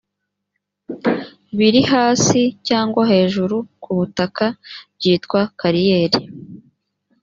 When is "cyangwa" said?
2.67-3.01